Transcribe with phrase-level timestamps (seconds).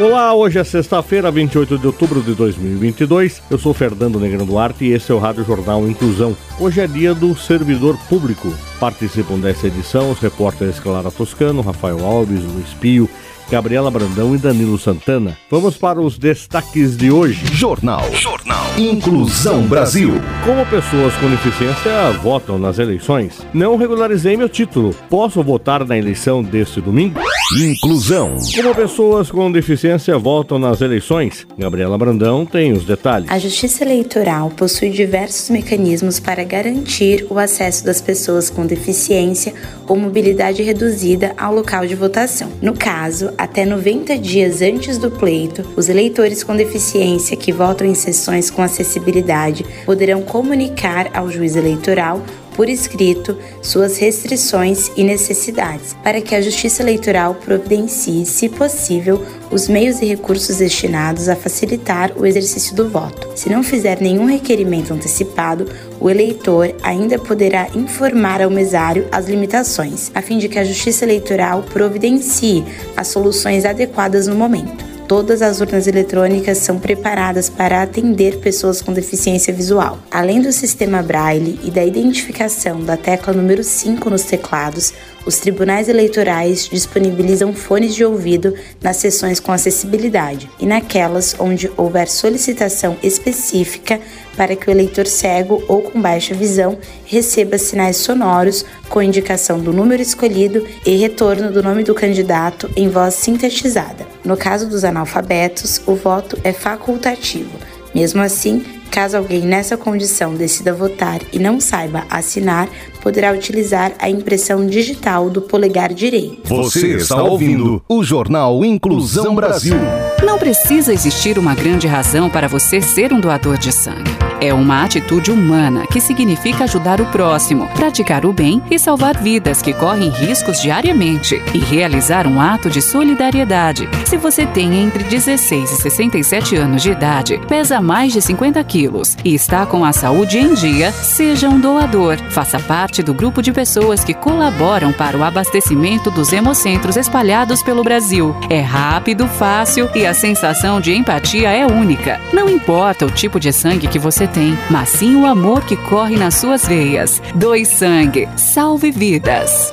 [0.00, 3.42] Olá, hoje é sexta-feira, 28 de outubro de 2022.
[3.50, 6.36] Eu sou Fernando Negrão Duarte e esse é o Rádio Jornal Inclusão.
[6.60, 8.46] Hoje é dia do servidor público.
[8.78, 13.10] Participam dessa edição os repórteres Clara Toscano, Rafael Alves, Luiz Pio,
[13.50, 15.36] Gabriela Brandão e Danilo Santana.
[15.50, 17.44] Vamos para os destaques de hoje.
[17.52, 18.08] Jornal.
[18.14, 18.37] Jornal.
[18.78, 20.12] Inclusão Brasil.
[20.44, 23.44] Como pessoas com deficiência votam nas eleições?
[23.52, 24.94] Não regularizei meu título.
[25.10, 27.18] Posso votar na eleição deste domingo?
[27.60, 28.36] Inclusão.
[28.54, 31.44] Como pessoas com deficiência votam nas eleições?
[31.58, 33.28] Gabriela Brandão tem os detalhes.
[33.28, 39.54] A Justiça Eleitoral possui diversos mecanismos para garantir o acesso das pessoas com deficiência
[39.88, 42.52] ou mobilidade reduzida ao local de votação.
[42.62, 47.94] No caso, até 90 dias antes do pleito, os eleitores com deficiência que votam em
[47.94, 52.22] sessões com acessibilidade poderão comunicar ao juiz eleitoral
[52.58, 59.68] por escrito suas restrições e necessidades, para que a Justiça Eleitoral providencie, se possível, os
[59.68, 63.28] meios e recursos destinados a facilitar o exercício do voto.
[63.36, 70.10] Se não fizer nenhum requerimento antecipado, o eleitor ainda poderá informar ao mesário as limitações,
[70.12, 72.64] a fim de que a Justiça Eleitoral providencie
[72.96, 74.97] as soluções adequadas no momento.
[75.08, 79.98] Todas as urnas eletrônicas são preparadas para atender pessoas com deficiência visual.
[80.10, 84.92] Além do sistema Braille e da identificação da tecla número 5 nos teclados,
[85.24, 92.06] os tribunais eleitorais disponibilizam fones de ouvido nas sessões com acessibilidade e naquelas onde houver
[92.06, 93.98] solicitação específica
[94.36, 99.72] para que o eleitor cego ou com baixa visão receba sinais sonoros com indicação do
[99.72, 104.07] número escolhido e retorno do nome do candidato em voz sintetizada.
[104.24, 107.58] No caso dos analfabetos, o voto é facultativo.
[107.94, 112.68] Mesmo assim, Caso alguém nessa condição decida votar e não saiba assinar,
[113.02, 116.48] poderá utilizar a impressão digital do polegar direito.
[116.48, 119.76] Você está ouvindo o Jornal Inclusão Brasil.
[120.22, 124.10] Não precisa existir uma grande razão para você ser um doador de sangue.
[124.40, 129.60] É uma atitude humana que significa ajudar o próximo, praticar o bem e salvar vidas
[129.60, 133.88] que correm riscos diariamente e realizar um ato de solidariedade.
[134.06, 139.16] Se você tem entre 16 e 67 anos de idade, pesa mais de 50 quilos
[139.24, 142.16] e está com a saúde em dia, seja um doador.
[142.30, 147.84] Faça parte do grupo de pessoas que colaboram para o abastecimento dos hemocentros espalhados pelo
[147.84, 148.34] Brasil.
[148.50, 152.20] É rápido, fácil e a sensação de empatia é única.
[152.32, 156.16] Não importa o tipo de sangue que você tem, mas sim o amor que corre
[156.16, 157.22] nas suas veias.
[157.34, 159.70] Doe sangue, salve vidas.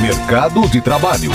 [0.00, 1.32] Mercado de Trabalho.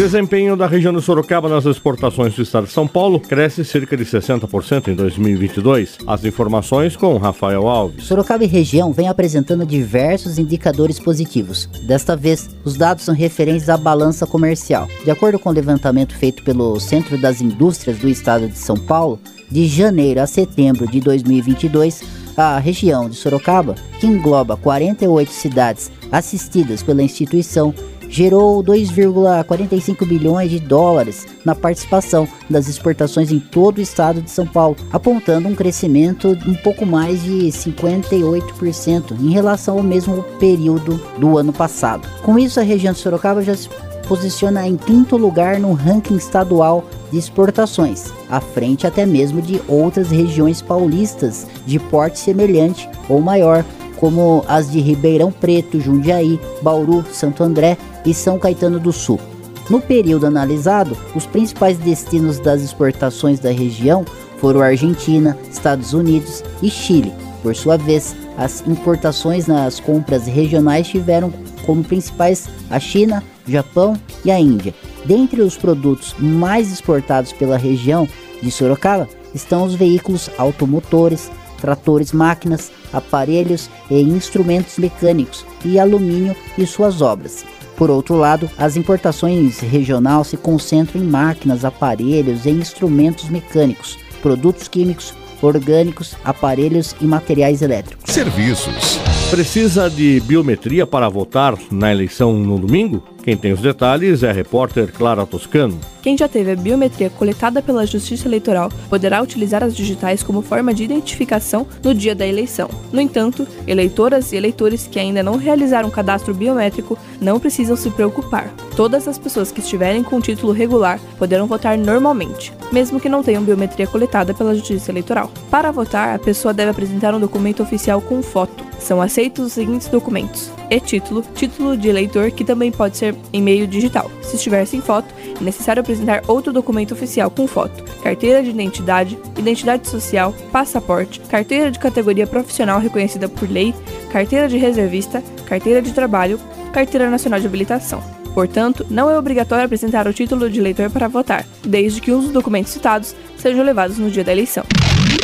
[0.00, 4.06] Desempenho da região de Sorocaba nas exportações do estado de São Paulo cresce cerca de
[4.06, 5.98] 60% em 2022.
[6.06, 8.06] As informações com Rafael Alves.
[8.06, 11.66] Sorocaba e região vem apresentando diversos indicadores positivos.
[11.82, 14.88] Desta vez, os dados são referentes à balança comercial.
[15.04, 19.20] De acordo com o levantamento feito pelo Centro das Indústrias do estado de São Paulo,
[19.50, 22.02] de janeiro a setembro de 2022,
[22.38, 27.74] a região de Sorocaba, que engloba 48 cidades assistidas pela instituição,
[28.10, 34.46] gerou 2,45 bilhões de dólares na participação das exportações em todo o estado de São
[34.46, 41.00] Paulo, apontando um crescimento de um pouco mais de 58% em relação ao mesmo período
[41.18, 42.06] do ano passado.
[42.22, 43.68] Com isso, a região de Sorocaba já se
[44.08, 50.10] posiciona em quinto lugar no ranking estadual de exportações, à frente até mesmo de outras
[50.10, 53.64] regiões paulistas de porte semelhante ou maior,
[54.00, 59.20] como as de Ribeirão Preto, Jundiaí, Bauru, Santo André e São Caetano do Sul.
[59.68, 64.04] No período analisado, os principais destinos das exportações da região
[64.38, 67.12] foram Argentina, Estados Unidos e Chile.
[67.42, 71.32] Por sua vez, as importações nas compras regionais tiveram
[71.64, 74.74] como principais a China, Japão e a Índia.
[75.04, 78.08] Dentre os produtos mais exportados pela região
[78.42, 86.66] de Sorocaba estão os veículos automotores, tratores, máquinas, aparelhos e instrumentos mecânicos e alumínio e
[86.66, 87.44] suas obras.
[87.76, 94.68] Por outro lado, as importações regional se concentram em máquinas, aparelhos e instrumentos mecânicos, produtos
[94.68, 98.12] químicos, orgânicos, aparelhos e materiais elétricos.
[98.12, 98.98] Serviços.
[99.30, 103.02] Precisa de biometria para votar na eleição no domingo?
[103.30, 105.78] Quem tem os detalhes é a repórter Clara Toscano.
[106.02, 110.74] Quem já teve a biometria coletada pela Justiça Eleitoral poderá utilizar as digitais como forma
[110.74, 112.68] de identificação no dia da eleição.
[112.92, 117.88] No entanto, eleitoras e eleitores que ainda não realizaram um cadastro biométrico não precisam se
[117.90, 118.52] preocupar.
[118.74, 123.44] Todas as pessoas que estiverem com título regular poderão votar normalmente, mesmo que não tenham
[123.44, 125.30] biometria coletada pela Justiça Eleitoral.
[125.48, 128.69] Para votar, a pessoa deve apresentar um documento oficial com foto.
[128.80, 133.66] São aceitos os seguintes documentos: e-título, título de eleitor, que também pode ser em meio
[133.66, 134.10] digital.
[134.22, 139.18] Se estiver sem foto, é necessário apresentar outro documento oficial com foto: carteira de identidade,
[139.36, 143.74] identidade social, passaporte, carteira de categoria profissional reconhecida por lei,
[144.10, 146.40] carteira de reservista, carteira de trabalho,
[146.72, 148.19] carteira nacional de habilitação.
[148.34, 152.30] Portanto, não é obrigatório apresentar o título de eleitor para votar, desde que um dos
[152.30, 154.64] documentos citados sejam levados no dia da eleição.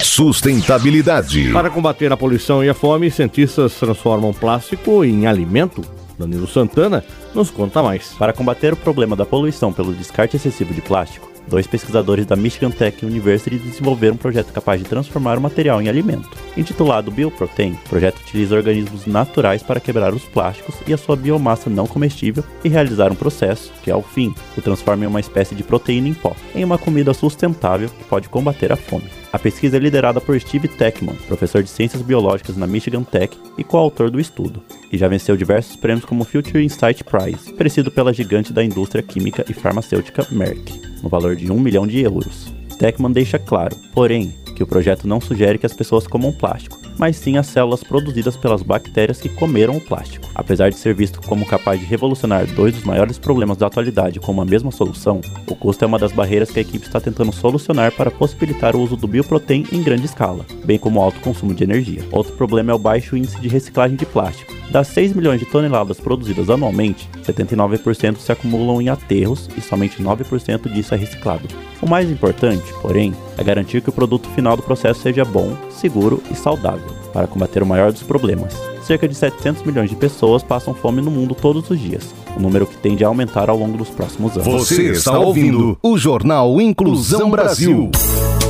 [0.00, 1.50] Sustentabilidade.
[1.52, 5.82] Para combater a poluição e a fome, cientistas transformam plástico em alimento.
[6.18, 7.04] Danilo Santana
[7.34, 8.08] nos conta mais.
[8.18, 12.70] Para combater o problema da poluição pelo descarte excessivo de plástico, dois pesquisadores da Michigan
[12.70, 16.30] Tech University desenvolveram um projeto capaz de transformar o material em alimento.
[16.56, 21.68] Intitulado Bioprotein, o projeto utiliza organismos naturais para quebrar os plásticos e a sua biomassa
[21.68, 25.62] não comestível e realizar um processo que, ao fim, o transforma em uma espécie de
[25.62, 29.10] proteína em pó, em uma comida sustentável que pode combater a fome.
[29.32, 33.64] A pesquisa é liderada por Steve Techman, professor de ciências biológicas na Michigan Tech e
[33.64, 34.62] coautor do estudo,
[34.92, 39.02] e já venceu diversos prêmios como o Future Insight Prize, oferecido pela gigante da indústria
[39.02, 42.52] química e farmacêutica Merck, no valor de 1 milhão de euros.
[42.78, 47.16] Techman deixa claro, porém, que o projeto não sugere que as pessoas comam plástico, mas
[47.16, 50.28] sim as células produzidas pelas bactérias que comeram o plástico.
[50.34, 54.32] Apesar de ser visto como capaz de revolucionar dois dos maiores problemas da atualidade com
[54.32, 57.92] uma mesma solução, o custo é uma das barreiras que a equipe está tentando solucionar
[57.92, 61.64] para possibilitar o uso do bioprotein em grande escala, bem como o alto consumo de
[61.64, 62.02] energia.
[62.10, 64.54] Outro problema é o baixo índice de reciclagem de plástico.
[64.74, 70.68] Das 6 milhões de toneladas produzidas anualmente, 79% se acumulam em aterros e somente 9%
[70.68, 71.46] disso é reciclado.
[71.80, 76.20] O mais importante, porém, é garantir que o produto final do processo seja bom, seguro
[76.28, 78.52] e saudável, para combater o maior dos problemas.
[78.82, 82.66] Cerca de 700 milhões de pessoas passam fome no mundo todos os dias, um número
[82.66, 84.66] que tende a aumentar ao longo dos próximos anos.
[84.66, 87.92] Você está ouvindo o Jornal Inclusão Brasil.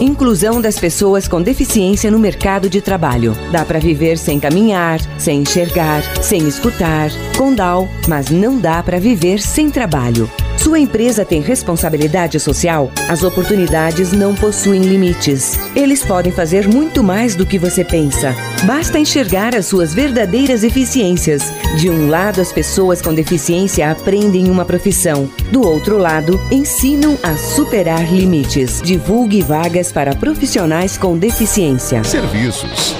[0.00, 3.34] Inclusão das pessoas com deficiência no mercado de trabalho.
[3.50, 9.00] Dá para viver sem caminhar, sem enxergar, sem escutar, com DAO, mas não dá para
[9.00, 10.30] viver sem trabalho.
[10.58, 12.90] Sua empresa tem responsabilidade social?
[13.08, 15.58] As oportunidades não possuem limites.
[15.74, 18.34] Eles podem fazer muito mais do que você pensa.
[18.64, 21.52] Basta enxergar as suas verdadeiras eficiências.
[21.76, 25.28] De um lado, as pessoas com deficiência aprendem uma profissão.
[25.52, 28.80] Do outro lado, ensinam a superar limites.
[28.82, 32.02] Divulgue vagas para profissionais com deficiência.
[32.02, 32.94] Serviços.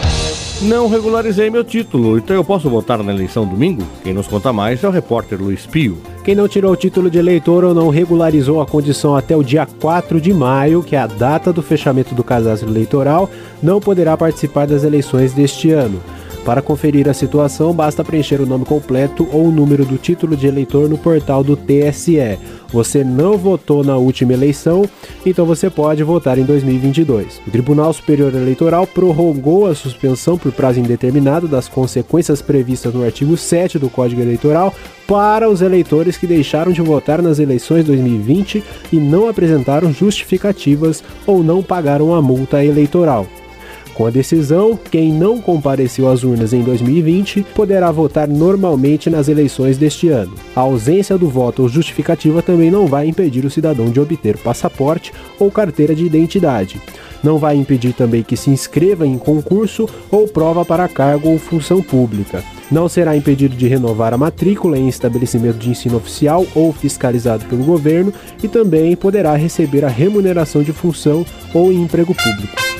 [0.62, 3.82] Não regularizei meu título, então eu posso votar na eleição domingo?
[4.02, 5.98] Quem nos conta mais é o repórter Luiz Pio.
[6.26, 9.64] Quem não tirou o título de eleitor ou não regularizou a condição até o dia
[9.64, 13.30] 4 de maio, que é a data do fechamento do cadastro eleitoral,
[13.62, 16.02] não poderá participar das eleições deste ano.
[16.46, 20.46] Para conferir a situação, basta preencher o nome completo ou o número do título de
[20.46, 22.38] eleitor no portal do TSE.
[22.68, 24.88] Você não votou na última eleição,
[25.26, 27.42] então você pode votar em 2022.
[27.48, 33.36] O Tribunal Superior Eleitoral prorrogou a suspensão por prazo indeterminado das consequências previstas no artigo
[33.36, 34.72] 7 do Código Eleitoral
[35.04, 38.62] para os eleitores que deixaram de votar nas eleições 2020
[38.92, 43.26] e não apresentaram justificativas ou não pagaram a multa eleitoral.
[43.96, 49.78] Com a decisão, quem não compareceu às urnas em 2020 poderá votar normalmente nas eleições
[49.78, 50.34] deste ano.
[50.54, 55.14] A ausência do voto ou justificativa também não vai impedir o cidadão de obter passaporte
[55.38, 56.78] ou carteira de identidade.
[57.24, 61.80] Não vai impedir também que se inscreva em concurso ou prova para cargo ou função
[61.80, 62.44] pública.
[62.70, 67.64] Não será impedido de renovar a matrícula em estabelecimento de ensino oficial ou fiscalizado pelo
[67.64, 68.12] governo
[68.42, 71.24] e também poderá receber a remuneração de função
[71.54, 72.75] ou emprego público.